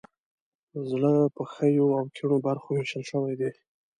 [0.89, 3.51] زړه په ښیو او کیڼو برخو ویشل شوی دی.